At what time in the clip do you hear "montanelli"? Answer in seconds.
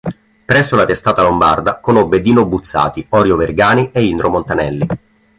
4.31-4.87